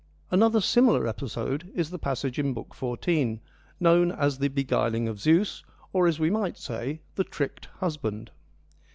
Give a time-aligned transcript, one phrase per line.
[0.31, 4.19] Another similar episode is the passage in Book 14, THE IONIANS AND HESIOD 21 known
[4.25, 5.19] as' the beguiling of.
[5.19, 8.31] Zeus/ or, as we might say,' the tricked husband.'